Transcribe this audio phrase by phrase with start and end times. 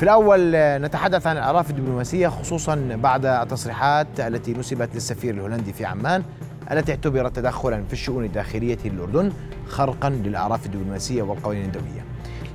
[0.00, 6.22] في الأول نتحدث عن الأعراف الدبلوماسية خصوصا بعد التصريحات التي نسبت للسفير الهولندي في عمان
[6.70, 9.32] التي اعتبرت تدخلا في الشؤون الداخلية للأردن
[9.68, 12.04] خرقا للأعراف الدبلوماسية والقوانين الدولية.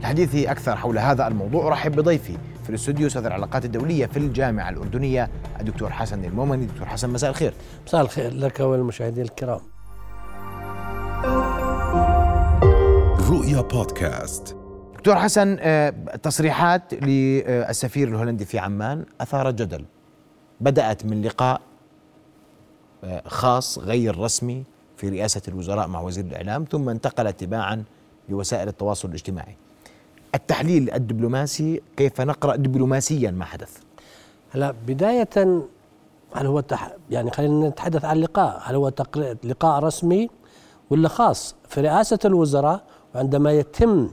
[0.02, 5.30] لحديث أكثر حول هذا الموضوع أرحب بضيفي في الاستوديو أستاذ العلاقات الدولية في الجامعة الأردنية
[5.60, 6.66] الدكتور حسن المومني.
[6.66, 7.54] دكتور حسن مساء الخير.
[7.88, 9.60] مساء الخير لك والمشاهدين الكرام.
[13.30, 14.63] رؤيا بودكاست.
[15.04, 15.94] دكتور حسن آه،
[16.92, 19.86] للسفير الهولندي في عمان اثارت جدل.
[20.62, 21.62] بدأت من لقاء
[23.04, 24.64] آه، خاص غير رسمي
[24.98, 27.84] في رئاسة الوزراء مع وزير الإعلام ثم انتقل تباعا
[28.30, 29.58] لوسائل التواصل الاجتماعي.
[30.36, 33.78] التحليل الدبلوماسي كيف نقرأ دبلوماسيا ما حدث؟
[34.52, 35.30] هلا بداية
[36.36, 38.62] هل هو تح يعني خلينا نتحدث عن اللقاء.
[38.64, 38.92] هل هو
[39.44, 40.30] لقاء رسمي
[40.90, 42.84] ولا خاص؟ في رئاسة الوزراء
[43.16, 44.10] عندما يتم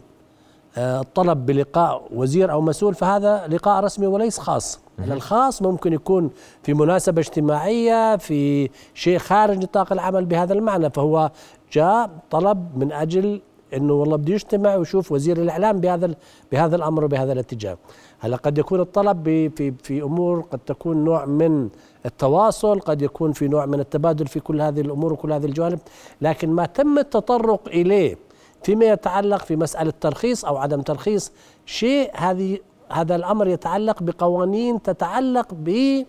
[0.79, 6.31] الطلب بلقاء وزير أو مسؤول فهذا لقاء رسمي وليس خاص الخاص ممكن يكون
[6.63, 11.31] في مناسبة اجتماعية في شيء خارج نطاق العمل بهذا المعنى فهو
[11.73, 13.41] جاء طلب من أجل
[13.75, 16.15] إنه والله بده يجتمع ويشوف وزير الإعلام بهذا
[16.53, 17.79] بهذا الأمر وبهذا الاتجاه.
[18.19, 19.25] هلا قد يكون الطلب
[19.57, 21.69] في في أمور قد تكون نوع من
[22.07, 25.79] التواصل، قد يكون في نوع من التبادل في كل هذه الأمور وكل هذه الجوانب،
[26.21, 28.30] لكن ما تم التطرق إليه
[28.63, 31.33] فيما يتعلق في مسألة ترخيص أو عدم ترخيص
[31.67, 32.59] شيء هذه
[32.93, 36.05] هذا الأمر يتعلق بقوانين تتعلق ب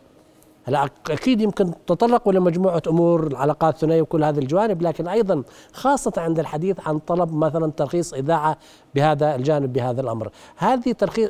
[0.66, 5.44] هلا أكيد يمكن تطرقوا لمجموعه أمور العلاقات الثنائيه وكل هذه الجوانب لكن أيضا
[5.74, 8.58] خاصة عند الحديث عن طلب مثلا ترخيص إذاعة
[8.96, 10.30] بهذا الجانب بهذا الأمر.
[10.58, 11.30] هذه ترخيص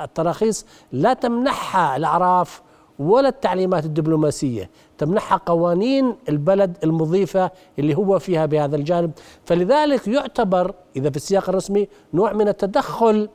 [0.00, 2.62] التراخيص لا تمنحها الأعراف
[3.00, 4.70] ولا التعليمات الدبلوماسية.
[4.98, 9.10] تمنحها قوانين البلد المضيفة اللي هو فيها بهذا الجانب.
[9.44, 13.28] فلذلك يعتبر إذا في السياق الرسمي نوع من التدخل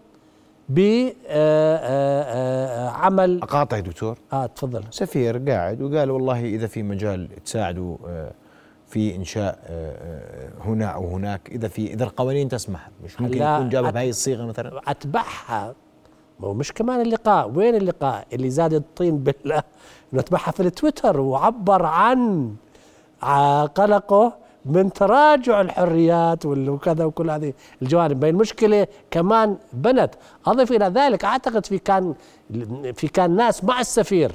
[0.69, 4.17] بعمل آه، اقاطع دكتور.
[4.33, 4.83] آه تفضل.
[4.89, 7.97] سفير قاعد وقال والله إذا في مجال تساعدوا
[8.88, 9.59] في إنشاء
[10.65, 14.81] هنا أو هناك إذا في إذا القوانين تسمح مش ممكن يكون جابها بهذه الصيغة مثلا؟
[14.87, 15.75] أتبعها.
[16.40, 17.52] ما هو مش كمان اللقاء.
[17.56, 19.64] وين اللقاء؟ اللي زاد الطين بالله.
[20.14, 22.52] إنه اتبعها في التويتر وعبر عن
[23.76, 24.34] قلقه
[24.66, 28.20] من تراجع الحريات وكذا وكل هذه الجوانب.
[28.20, 30.10] بين المشكلة كمان بنت.
[30.46, 32.14] أضف إلى ذلك أعتقد في كان
[32.94, 34.32] في كان ناس مع السفير.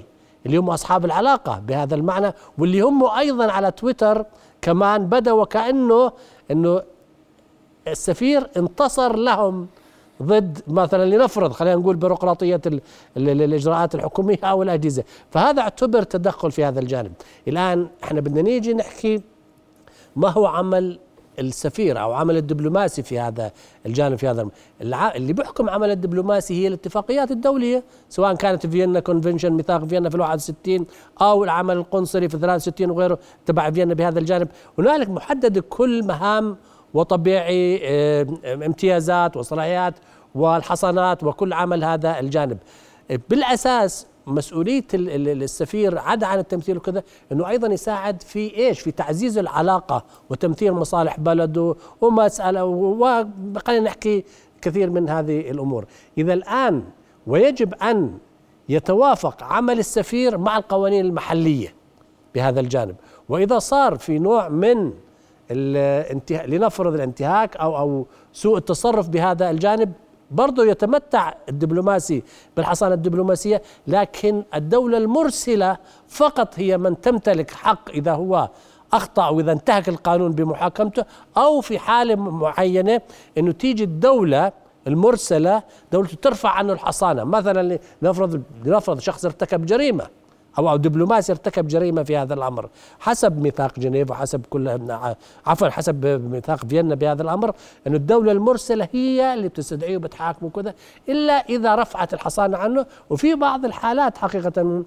[0.47, 2.33] اللي هم أصحاب العلاقة بهذا المعنى.
[2.59, 4.25] واللي هم أيضا على تويتر
[4.63, 6.13] كمان بدا وكانه
[6.51, 6.83] إنه
[7.89, 9.67] السفير انتصر لهم.
[10.23, 12.61] ضد مثلا لنفرض خلينا نقول بيروقراطية
[13.17, 15.05] الإجراءات الحكومية أو الأجهزة.
[15.31, 17.13] فهذا اعتبر تدخل في هذا الجانب.
[17.49, 19.23] الآن إحنا بدنا نيجي نحكي
[20.17, 20.99] ما هو عمل
[21.39, 23.53] السفير أو عمل الدبلوماسي في هذا
[23.87, 24.49] الجانب في هذا
[25.17, 30.21] اللي بيحكم عمل الدبلوماسي هي الاتفاقيات الدولية سواء كانت فيينا كونفنشن ميثاق فيينا في ال
[30.21, 30.87] 61
[31.23, 34.49] أو العمل القنصلي في 63 وغيره تبع فيينا بهذا الجانب.
[34.79, 36.57] هنالك محدد كل مهام
[36.95, 37.83] وطبيعي
[38.45, 39.95] امتيازات وصلاحيات
[40.35, 42.59] والحصانات وكل عمل هذا الجانب.
[43.31, 47.03] بالأساس مسؤولية السفير عدا عن التمثيل وكذا
[47.33, 54.25] إنه أيضا يساعد في إيش؟ في تعزيز العلاقة وتمثيل مصالح بلده ومسألة وخلينا نحكي
[54.63, 55.87] كثير من هذه الأمور،
[56.19, 56.85] إذا الآن
[57.27, 58.19] ويجب أن
[58.69, 61.75] يتوافق عمل السفير مع القوانين المحلية
[62.35, 62.95] بهذا الجانب،
[63.29, 64.93] وإذا صار في نوع من
[65.51, 69.93] الانتهاء لنفرض الانتهاك أو أو سوء التصرف بهذا الجانب
[70.31, 72.23] برضه يتمتع الدبلوماسي
[72.57, 75.77] بالحصانة الدبلوماسية لكن الدولة المرسلة
[76.09, 78.49] فقط هي من تمتلك حق إذا هو
[78.93, 81.05] أخطأ واذا انتهك القانون بمحاكمته
[81.37, 83.01] أو في حاله معينة
[83.39, 84.53] إنه تيجي الدولة
[84.87, 85.63] المرسلة
[85.93, 87.25] دولته ترفع عنه الحصانة.
[87.25, 90.07] مثلا لنفرض لنفرض شخص ارتكب جريمة.
[90.59, 92.69] أو دبلوماسي ارتكب جريمة في هذا الأمر.
[92.99, 94.79] حسب ميثاق جنيف وحسب كل
[95.47, 97.53] عفوا حسب ميثاق فيينا بهذا الأمر
[97.87, 100.75] أن الدولة المرسلة هي اللي بتستدعيه وبتحاكمه وكذا
[101.09, 102.87] إلا إذا رفعت الحصانة عنه.
[103.11, 104.85] وفي بعض الحالات حقيقة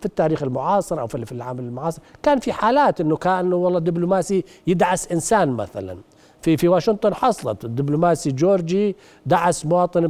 [0.00, 5.12] في التاريخ المعاصر أو في العام المعاصر كان في حالات إنه كأنه والله دبلوماسي يدعس
[5.12, 5.96] إنسان مثلا.
[6.46, 7.64] في في واشنطن حصلت.
[7.64, 8.96] الدبلوماسي جورجي
[9.26, 10.04] دعس مواطن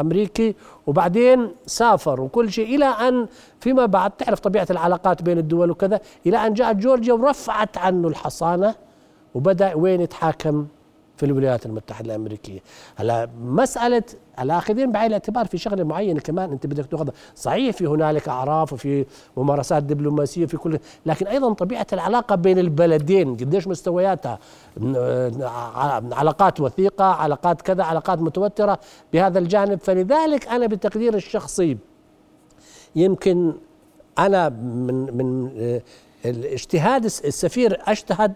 [0.00, 0.54] أمريكي
[0.86, 3.26] وبعدين سافر وكل شيء إلى أن
[3.60, 8.74] فيما بعد تعرف طبيعة العلاقات بين الدول وكذا إلى أن جاءت جورجيا ورفعت عنه الحصانة
[9.34, 10.66] وبدأ وين يتحاكم؟
[11.20, 12.60] في الولايات المتحدة الأمريكية.
[12.96, 14.02] هلا مسألة
[14.40, 17.12] الاخذين بعين الاعتبار في شغلة معينة كمان أنت بدك تأخذها.
[17.36, 19.06] صحيح في هنالك أعراف وفي
[19.36, 24.38] ممارسات دبلوماسية في كل لكن أيضا طبيعة العلاقة بين البلدين قديش مستوياتها؟
[26.12, 28.78] علاقات وثيقة علاقات كذا علاقات متوترة
[29.12, 29.80] بهذا الجانب.
[29.80, 31.78] فلذلك أنا بتقدير الشخصي
[32.96, 33.52] يمكن
[34.18, 35.50] أنا من من
[36.24, 38.32] الاجتهاد السفير أجتهد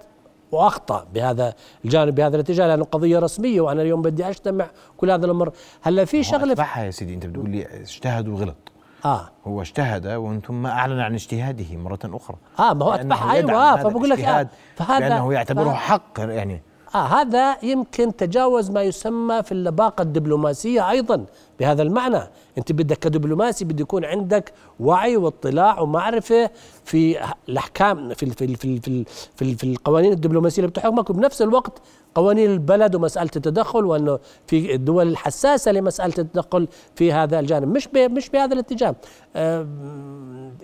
[0.54, 1.54] وأخطأ بهذا
[1.84, 4.66] الجانب بهذا الاتجاه لأنه قضية رسمية وأنا اليوم بدي أجتمع
[4.96, 5.52] كل هذا الأمر.
[5.82, 8.56] هلأ في شغلة اتبعها يا سيدي أنت بتقول لي اجتهد وغلط
[9.04, 9.30] آه.
[9.46, 12.36] هو اجتهد وأنتم ما أعلن عن اجتهاده مرة أخرى.
[12.58, 16.62] آه ما هو اتبعها أيوه فبقول لك آه فهذا لأنه يعتبره حق يعني.
[16.94, 21.24] آه هذا يمكن تجاوز ما يسمى في اللباقة الدبلوماسية أيضا.
[21.60, 22.20] بهذا المعنى.
[22.58, 26.50] أنت بدك كدبلوماسي بده يكون عندك وعي واطلاع ومعرفة
[26.84, 27.16] في
[27.48, 29.04] الأحكام في في في في,
[29.36, 31.10] في, في القوانين الدبلوماسية اللي بتحكمك.
[31.10, 31.82] وبنفس الوقت
[32.14, 37.68] قوانين البلد ومسألة التدخل وأنه في الدول الحساسة لمسألة التدخل في هذا الجانب.
[37.68, 38.96] مش مش بهذا الاتجاه.
[39.36, 39.66] آه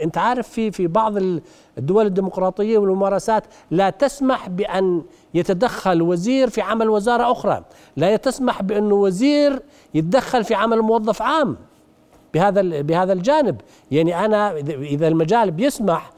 [0.02, 1.14] أنت عارف في في بعض
[1.78, 5.02] الدول الديمقراطية والممارسات لا تسمح بأن
[5.34, 7.64] يتدخل وزير في عمل وزارة أخرى.
[7.96, 9.62] لا تسمح بأنه وزير
[9.94, 11.56] يتدخل في عمل موظف عام
[12.34, 13.60] بهذا بهذا الجانب.
[13.90, 16.10] يعني أنا إذا المجال بيسمح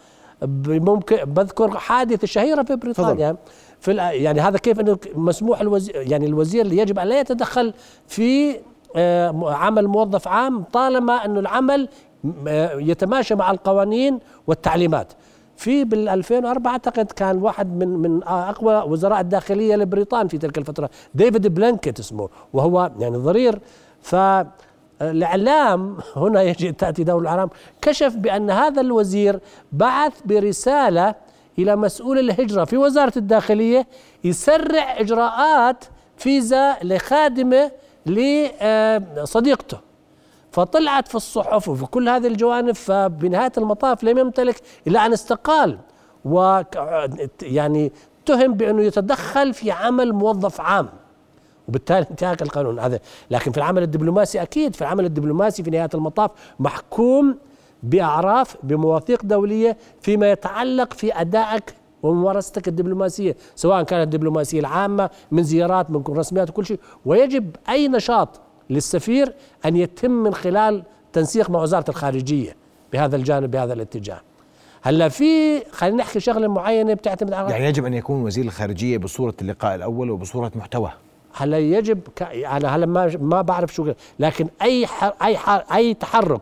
[0.66, 3.36] ممكن بذكر حادثة شهيرة في بريطانيا.
[3.80, 7.74] في يعني هذا كيف إنه مسموح الوزير يعني الوزير اللي يجب أن لا يتدخل
[8.06, 8.56] في
[8.96, 11.88] آه، عمل موظف عام طالما إنه العمل
[12.48, 15.12] آه، يتماشى مع القوانين والتعليمات.
[15.56, 20.90] في بال 2004 أعتقد كان واحد من من أقوى وزراء الداخلية لبريطان في تلك الفترة.
[21.14, 23.58] ديفيد بلانكيت اسمه وهو يعني ضرير
[24.02, 24.16] ف
[25.02, 27.50] الاعلام هنا يجي تأتي دور الإعلام
[27.82, 29.40] كشف بأن هذا الوزير
[29.72, 31.14] بعث برسالة
[31.58, 33.86] إلى مسؤول الهجرة في وزارة الداخلية
[34.24, 35.84] يسرع إجراءات
[36.16, 37.70] فيزا لخادمه
[38.06, 39.78] لصديقته.
[40.52, 44.56] فطلعت في الصحف وفي كل هذه الجوانب فبنهاية المطاف لم يمتلك
[44.86, 45.78] إلا أن استقال
[46.24, 46.60] و
[47.42, 50.88] يعني اتهم بأنه يتدخل في عمل موظف عام.
[51.72, 53.00] وبالتالي انتهاك القانون هذا.
[53.30, 56.30] لكن في العمل الدبلوماسي أكيد في العمل الدبلوماسي في نهاية المطاف
[56.60, 57.38] محكوم
[57.82, 65.90] بأعراف بمواثيق دولية فيما يتعلق في أدائك وممارستك الدبلوماسية سواء كانت الدبلوماسية العامة من زيارات
[65.90, 66.78] من رسميات وكل شيء.
[67.06, 68.40] ويجب أي نشاط
[68.70, 69.34] للسفير
[69.66, 70.82] أن يتم من خلال
[71.12, 72.56] تنسيق مع وزارة الخارجية
[72.92, 74.20] بهذا الجانب بهذا الاتجاه.
[74.82, 79.34] هلا في خلينا نحكي شغلة معينة بتعتمد على يعني يجب أن يكون وزير الخارجية بصورة
[79.42, 80.90] اللقاء الأول وبصورة محتوى.
[81.32, 82.00] هلا يجب.
[82.30, 85.12] أنا هلا ما ما بعرف شو لكن أي ح...
[85.24, 85.74] أي ح...
[85.74, 86.40] أي تحرك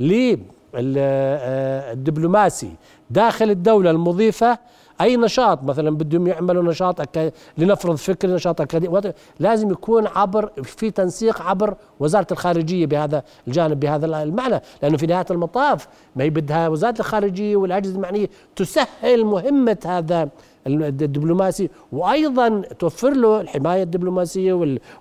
[0.00, 2.70] للدبلوماسي
[3.10, 4.58] داخل الدولة المضيفة
[5.00, 7.32] أي نشاط مثلا بدهم يعملوا نشاط أك...
[7.58, 9.00] لنفرض فكر نشاط أكاديمي
[9.40, 14.60] لازم يكون عبر في تنسيق عبر وزارة الخارجية بهذا الجانب بهذا المعنى.
[14.82, 18.26] لأنه في نهاية المطاف ما هي بدها وزارة الخارجية والأجهزة المعنية
[18.56, 20.28] تسهل مهمة هذا
[20.66, 24.52] الدبلوماسي وأيضا توفر له الحماية الدبلوماسية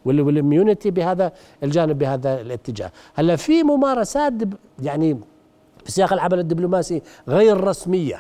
[0.06, 1.32] وال immunity بهذا
[1.64, 2.92] الجانب بهذا الاتجاه.
[3.16, 4.34] هلأ في ممارسات
[4.82, 5.20] يعني
[5.86, 8.18] في سياق العمل الدبلوماسي غير رسمية.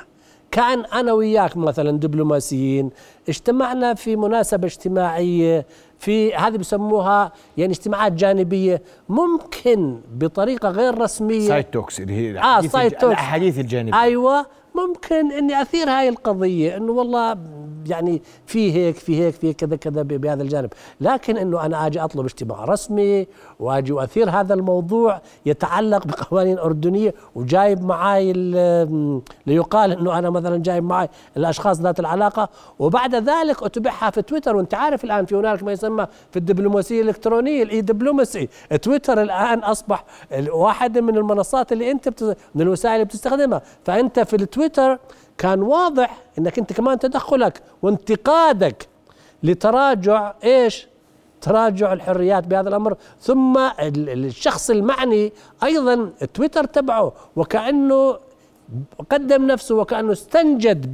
[0.52, 2.90] كان أنا وياك مثلا دبلوماسيين
[3.30, 5.66] اجتمعنا في مناسبة اجتماعية
[6.00, 11.48] في هذه بسموها يعني اجتماعات جانبية ممكن بطريقة غير رسمية.
[11.48, 13.04] side talks اللي هي آه side talks.
[13.04, 14.02] الأحاديث الجانبية.
[14.02, 14.46] أيوه.
[14.76, 17.38] ممكن إني أثير هاي القضية إنه والله
[17.88, 20.74] يعني في هيك في هيك في كذا كذا بهذا الجانب.
[21.02, 23.28] لكن إنه أنا آجي أطلب اجتماع رسمي
[23.60, 28.34] وآجي واثير هذا الموضوع يتعلق بقوانين أردنية وجايب معي
[29.48, 32.50] ليقال إنه أنا مثلا جايب معي الأشخاص ذات العلاقة.
[32.80, 34.56] وبعد ذلك أتبعها في تويتر.
[34.56, 38.50] وأنت عارف الآن في هنالك ما يسمى في الدبلوماسية الإلكترونية الإي دبلوماسي.
[38.82, 40.06] تويتر الآن أصبح
[40.50, 42.34] واحدة من المنصات اللي أنت بتز...
[42.56, 43.62] من الوسائل اللي بتستخدمها.
[43.84, 44.65] فأنت في التويتر
[45.38, 48.88] كان واضح إنك أنت كمان تدخلك وانتقادك
[49.44, 50.88] لتراجع إيش؟
[51.42, 52.98] تراجع الحريات بهذا الأمر.
[53.20, 58.18] ثم الشخص المعني أيضا تويتر تبعه وكأنه
[59.10, 60.94] قدم نفسه وكأنه استنجد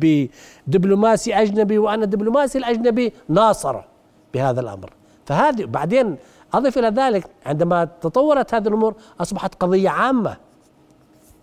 [0.67, 3.81] بدبلوماسي أجنبي وان الدبلوماسي الأجنبي ناصر
[4.33, 4.93] بهذا الأمر.
[5.25, 6.15] فهذه بعدين
[6.53, 10.37] أضف إلى ذلك عندما تطورت هذه الأمور أصبحت قضية عامة.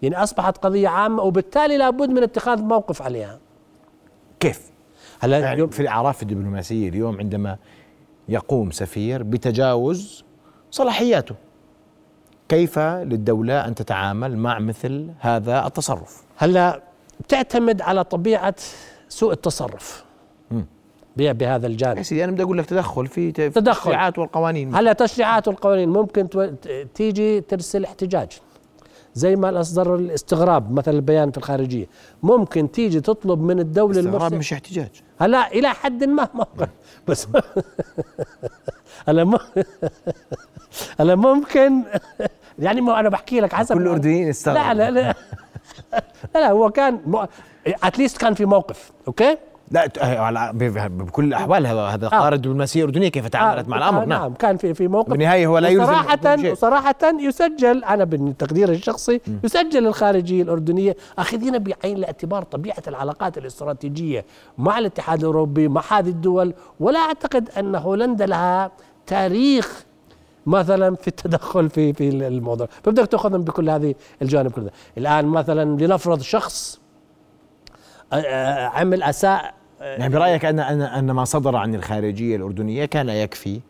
[0.02, 3.38] يعني أصبحت قضية عامة وبالتالي لابد من اتخاذ موقف عليها.
[4.40, 4.70] كيف؟
[5.20, 7.56] هلا يعني في الأعراف الدبلوماسية اليوم عندما
[8.28, 10.24] يقوم سفير بتجاوز
[10.70, 11.34] صلاحياته.
[12.48, 16.82] كيف للدولة أن تتعامل مع مثل هذا التصرف؟ هلا
[17.20, 18.54] بتعتمد على طبيعة
[19.08, 20.04] سوء التصرف.
[21.16, 21.98] بهذا الجانب.
[21.98, 23.60] يا سيدي أنا بدي أقول لك تدخل في تدخل.
[23.60, 24.74] التشريعات والقوانين.
[24.74, 25.88] هلا تشريعات والقوانين.
[25.88, 26.28] ممكن
[26.94, 28.28] تيجي ترسل احتجاج.
[29.14, 31.86] زي ما اصدر الاستغراب مثلا البيان في الخارجية.
[32.22, 34.90] ممكن تيجي تطلب من الدولة استغراب المرسله مش احتجاج.
[35.20, 36.68] هلا إلى حد ما موقف
[37.08, 37.28] بس
[39.08, 39.38] هلا
[41.00, 41.82] هلا ممكن
[42.58, 45.14] يعني ما أنا بحكي لك حسب كل الاردنيين استغربوا لا لا لا.
[46.34, 47.26] لا, لا هو كان
[47.66, 49.36] اتليست كان في موقف أوكي؟
[49.70, 50.50] لا آه،
[50.88, 54.20] بكل الاحوال هذا هذا قارة الدبلوماسيه الاردنيه كيف تعاملت مع الأمر؟ آه نعم.
[54.22, 55.92] نعم كان في في موقف بالنهاية هو لا يلزم
[56.40, 56.52] شيء.
[56.52, 64.24] وصراحة يسجل أنا بالتقدير الشخصي يسجل الخارجية الأردنية أخذين بعين الاعتبار طبيعة العلاقات الاستراتيجية
[64.58, 66.54] مع الاتحاد الأوروبي مع هذه الدول.
[66.80, 68.70] ولا أعتقد أن هولندا لها
[69.06, 69.84] تاريخ
[70.46, 72.68] مثلا في التدخل في في الموضوع.
[72.82, 74.70] فبدك تأخذهم بكل هذه الجوانب كلها.
[74.98, 76.80] الآن مثلا لنفرض شخص
[78.12, 82.84] آه، آه، عمل أساء آه، يعني برأيك ان ان أن ما صدر عن الخارجية الأردنية
[82.84, 83.60] كان يكفي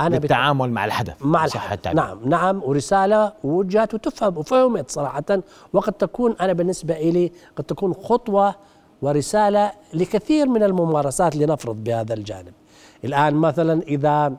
[0.00, 2.02] بت- بالتعامل مع الحدث مع الحدث التعبير.
[2.02, 5.24] نعم نعم ورسالة وجهت وتفهم وفهمت صراحة
[5.72, 8.54] وقد تكون أنا بالنسبة إلي قد تكون خطوة
[9.02, 12.52] ورسالة لكثير من الممارسات لنفرض بهذا الجانب
[13.04, 14.32] الآن مثلا إذا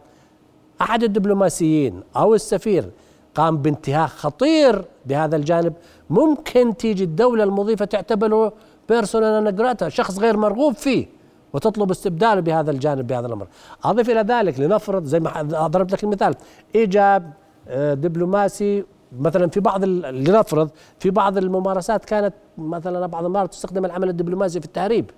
[0.82, 2.90] أحد الدبلوماسيين أو السفير
[3.36, 5.74] قام بانتهاك خطير بهذا الجانب
[6.10, 8.54] ممكن تيجي الدولة المضيفة تعتبره
[8.96, 11.06] بيرسونا نجراتا شخص غير مرغوب فيه
[11.54, 13.48] وتطلب استبداله بهذا الجانب بهذا الأمر.
[13.84, 16.36] أضف إلى ذلك لنفرض زي ما ضربت لك المثال
[16.76, 17.34] إيجاب
[17.68, 18.84] آه، دبلوماسي
[19.20, 20.70] مثلا في بعض لنفرض
[21.00, 25.12] في بعض الممارسات كانت مثلا بعض المرات تستخدم العمل الدبلوماسي في التهريب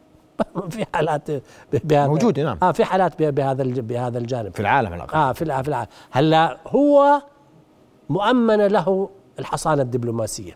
[0.70, 1.22] في حالات
[1.84, 2.58] بهذا موجودة، نعم.
[2.62, 7.22] آه في حالات بهذا بهذا الجانب في العالم على آه في في الع- هلأ هو
[8.10, 9.08] مؤمنه له
[9.38, 10.52] الحصانة الدبلوماسية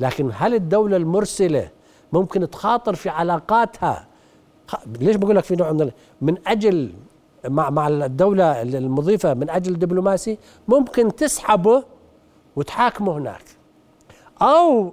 [0.00, 1.68] لكن هل الدولة المرسلة
[2.12, 4.06] ممكن تخاطر في علاقاتها.
[5.00, 6.92] ليش بقول لك في نوع من من أجل
[7.48, 11.84] مع مع الدولة المضيفة من أجل دبلوماسي ممكن تسحبه
[12.56, 13.44] وتحاكمه هناك.
[14.42, 14.92] أو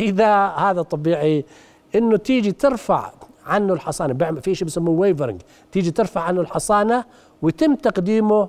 [0.00, 1.44] إذا هذا طبيعي
[1.94, 3.12] إنه تيجي ترفع
[3.46, 5.42] عنه الحصانة بيعمل في شيء بسموه ويفرنج
[5.72, 7.04] تيجي ترفع عنه الحصانة
[7.42, 8.48] ويتم تقديمه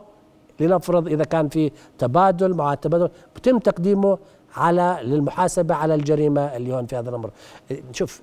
[0.60, 4.18] لنفرض إذا كان في تبادل مع التبادل بيتم تقديمه
[4.56, 7.30] على للمحاسبة على الجريمة اللي هون في هذا الأمر.
[7.92, 8.22] شوف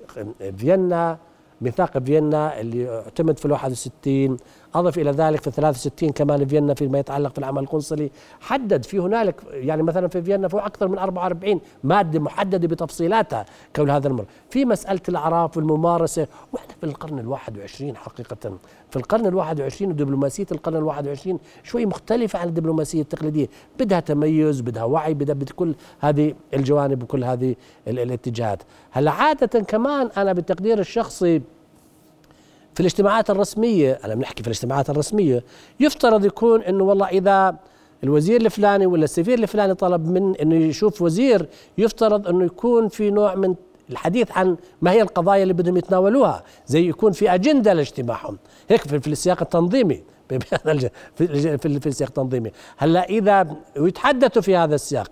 [0.57, 1.17] فيينا
[1.61, 4.37] ميثاق فيينا اللي اعتمد في ال 61
[4.75, 8.11] أضف إلى ذلك في 63 كمان فيينا فيما يتعلق في العمل القنصلي.
[8.39, 13.89] حدد في هنالك يعني مثلا في فيينا فوق أكثر من 44 مادة محددة بتفصيلاتها كون
[13.89, 18.57] هذا الامر في مسألة الأعراف والممارسة وإحنا في القرن ال 21 حقيقه.
[18.89, 23.47] في القرن ال 21 ودبلوماسية القرن ال 21 شوي مختلفة عن الدبلوماسية التقليدية.
[23.79, 27.55] بدها تميز بدها وعي بدها بكل هذه الجوانب وكل هذه
[27.87, 28.63] ال- الاتجاهات.
[28.91, 31.41] هلأ عاده كمان أنا بالتقدير الشخصي
[32.73, 35.43] في الاجتماعات الرسمية أنا بنحكي في الاجتماعات الرسمية
[35.79, 37.55] يفترض يكون أنه والله إذا
[38.03, 41.47] الوزير الفلاني ولا السفير الفلاني طلب من أنه يشوف وزير
[41.77, 43.55] يفترض أنه يكون في نوع من
[43.89, 48.37] الحديث عن ما هي القضايا اللي بدهم يتناولوها زي يكون في أجندة لاجتماعهم.
[48.69, 50.03] هيك في السياق التنظيمي.
[51.17, 52.51] في السياق التنظيمي.
[52.77, 55.09] هلأ إذا ويتحدثوا في هذا السياق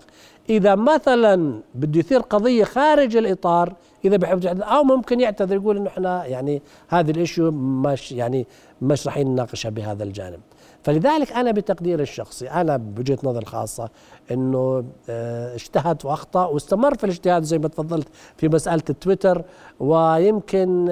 [0.50, 3.74] إذا مثلا بده يثير قضية خارج الإطار
[4.04, 8.46] إذا بحب أو ممكن يعتذر يقول إنه إحنا يعني هذه الإشيو مش يعني
[8.82, 10.40] مش راح نناقشها بهذا الجانب.
[10.82, 13.88] فلذلك أنا بتقديري الشخصي أنا بوجهة نظر خاصة
[14.30, 19.44] إنه آه، اجتهد وأخطأ واستمر في الاجتهاد زي ما تفضلت في مسألة التويتر
[19.80, 20.86] ويمكن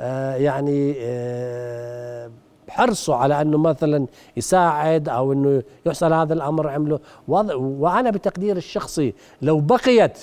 [0.00, 2.30] آه، يعني آه،
[2.68, 4.06] حرصه على إنه مثلا
[4.36, 7.00] يساعد أو إنه يحصل هذا الأمر عمله.
[7.28, 10.18] وأنا بتقدير الشخصي لو بقيت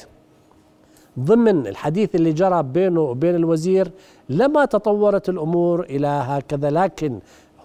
[1.20, 3.92] ضمن الحديث اللي جرى بينه وبين الوزير
[4.30, 7.20] لما تطورت الأمور إلى هكذا لكن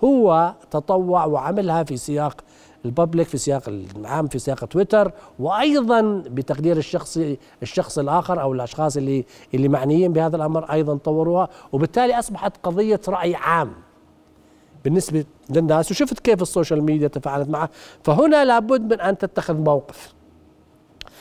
[0.04, 2.40] هو تطوع وعملها في سياق
[2.84, 8.96] ال public في سياق العام في سياق تويتر وأيضا بتقدير الشخصي الشخص الآخر أو الأشخاص
[8.96, 9.24] اللي
[9.54, 13.72] اللي معنيين بهذا الأمر أيضا طوروها وبالتالي أصبحت قضية رأي عام
[14.84, 15.90] بالنسبة للناس.
[15.90, 17.70] وشفت كيف ال social media تفاعلت معه.
[18.04, 20.14] فهنا لابد من أن تتخذ موقف.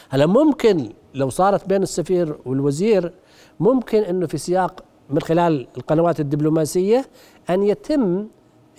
[0.10, 3.12] هلا ممكن لو صارت بين السفير والوزير
[3.60, 7.06] ممكن إنه في سياق من خلال القنوات الدبلوماسية
[7.50, 8.28] أن يتم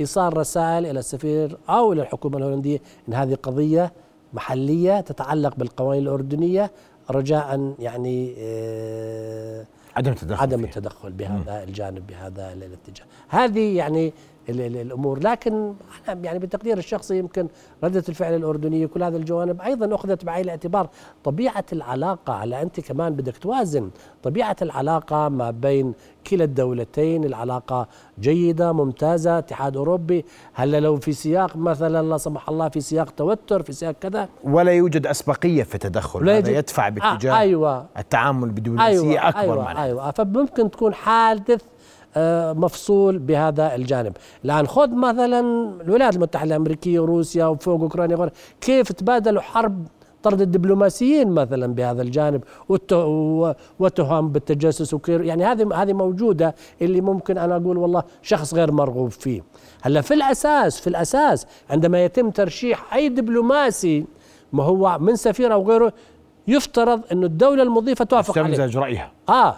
[0.01, 3.93] إيصال رسائل إلى السفير أو إلى الحكومة الهولندية إن هذه قضية
[4.33, 6.71] محلية تتعلق بالقوانين الأردنية
[7.11, 9.67] رجاء يعني آه
[9.97, 10.65] عدم التدخل عدم.
[10.65, 14.13] التدخل بهذا الجانب بهذا الاتجاه هذه يعني
[14.49, 15.19] الأمور.
[15.19, 15.75] لكن
[16.09, 17.49] أنا يعني بتقدير الشخصي يمكن
[17.85, 20.89] ردة الفعل الأردنية كل هذه الجوانب أيضا أخذت بعين الاعتبار
[21.25, 22.33] طبيعة العلاقة.
[22.33, 23.91] على أنت كمان بدك توازن
[24.23, 25.95] طبيعة العلاقة ما بين
[26.31, 27.25] كلا الدولتين.
[27.25, 27.89] العلاقة
[28.21, 30.25] جيدة ممتازة اتحاد أوروبي.
[30.55, 34.29] هلا لو في سياق مثلا لا سمح الله في سياق توتر في سياق كذا.
[34.45, 36.31] ولا يوجد أسبقية في التدخل.
[36.31, 37.87] هذا يدفع باتجاه آه أيوة.
[37.99, 39.83] التعامل بدبلوماسية أيوة أكبر أيوة معنى.
[39.83, 40.11] أيوة.
[40.11, 41.76] فممكن تكون حادث آه،
[42.57, 44.13] مفصول بهذا الجانب.
[44.45, 45.41] الآن خذ مثلا
[45.81, 48.31] الولايات المتحدة الأمريكية وروسيا وفوق أوكرانيا
[48.61, 49.87] كيف تبادلوا حرب
[50.23, 52.43] طرد الدبلوماسيين مثلا بهذا الجانب؟
[53.79, 59.11] وتهم بالتجسس وكير يعني هذه هذه موجودة اللي ممكن أنا أقول والله شخص غير مرغوب
[59.11, 59.43] فيه.
[59.83, 64.07] هلأ في الأساس في الأساس عندما يتم ترشيح أي دبلوماسي
[64.53, 65.93] ما هو من سفير أو غيره
[66.49, 68.53] يفترض أن الدولة المضيفة توافق عليه.
[68.53, 69.11] تستمزج رأيها.
[69.29, 69.57] آه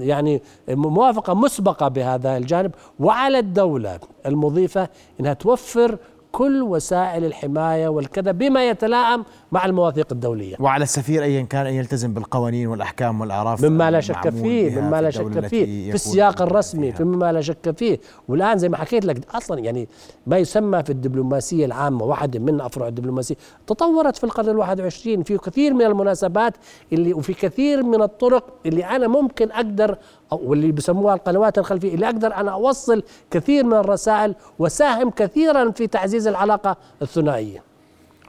[0.00, 4.88] يعني موافقة مسبقة بهذا الجانب وعلى الدولة المضيفة
[5.20, 5.98] أنها توفر
[6.36, 10.56] كل وسائل الحماية والكذا بما يتلائم مع المواثيق الدولية.
[10.60, 15.10] وعلى السفير أيا كان أن يلتزم بالقوانين والأحكام والأعراف مما لا شك فيه مما لا
[15.10, 18.00] شك فيه في السياق الرسمي في مما لا شك فيه.
[18.28, 19.88] والآن زي ما حكيت لك أصلا يعني
[20.26, 25.38] ما يسمى في الدبلوماسية العامة واحدة من أفرع الدبلوماسية تطورت في القرن الواحد وعشرين في
[25.38, 26.54] كثير من المناسبات
[26.92, 29.98] اللي وفي كثير من الطرق اللي أنا ممكن أقدر
[30.32, 35.86] أو واللي بسموها القنوات الخلفية اللي أقدر أنا أوصل كثير من الرسائل وساهم كثيرا في
[35.86, 37.62] تعزيز العلاقة الثنائية.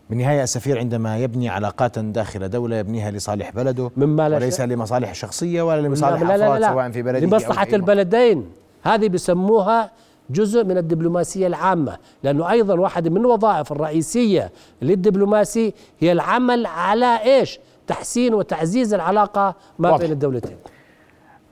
[0.09, 5.61] بالنهاية السفير عندما يبني علاقات داخل دولة يبنيها لصالح بلده مما لا وليس لمصالح شخصية
[5.61, 8.49] ولا لمصالح لا لا لا سواء في بلده لمصلحة البلدين.
[8.83, 9.91] هذه بسموها
[10.29, 14.51] جزء من الدبلوماسية العامة لأنه أيضا واحد من الوظائف الرئيسية
[14.81, 20.01] للدبلوماسي هي العمل على إيش؟ تحسين وتعزيز العلاقة ما واضح.
[20.01, 20.57] بين الدولتين.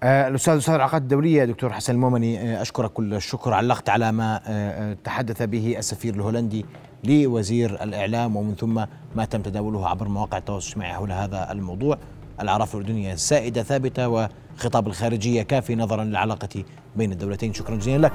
[0.05, 3.53] الأستاذ أستاذ العلاقات الدولية دكتور حسن المومني آه، أشكرك كل الشكر.
[3.53, 6.65] علقت على ما آه، تحدث به السفير الهولندي
[7.03, 8.85] لوزير الإعلام ومن ثم
[9.15, 11.97] ما تم تداوله عبر مواقع التواصل الاجتماعي حول هذا الموضوع.
[12.41, 16.63] العراف الأردنية سائدة ثابتة وخطاب الخارجية كافي نظرا للعلاقة
[16.95, 17.53] بين الدولتين.
[17.53, 18.13] شكرا جزيلا لك.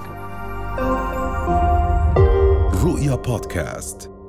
[2.84, 4.19] رؤيا بودكاست.